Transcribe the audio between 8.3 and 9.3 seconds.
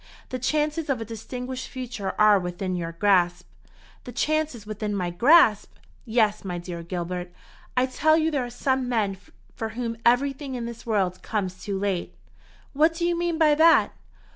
there are some men